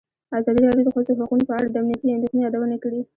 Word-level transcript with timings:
ازادي 0.39 0.61
راډیو 0.65 0.85
د 0.85 0.87
د 0.89 0.93
ښځو 0.95 1.13
حقونه 1.19 1.43
په 1.47 1.53
اړه 1.57 1.67
د 1.69 1.75
امنیتي 1.81 2.07
اندېښنو 2.11 2.43
یادونه 2.45 2.75
کړې. 2.83 2.99